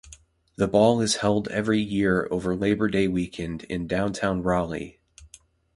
The 0.55 0.67
ball 0.67 0.99
is 0.99 1.17
held 1.17 1.47
every 1.49 1.79
year 1.79 2.27
over 2.31 2.55
Labor 2.55 2.87
Day 2.87 3.07
weekend 3.07 3.65
in 3.65 3.85
downtown 3.85 4.41
Raleigh. 4.41 4.99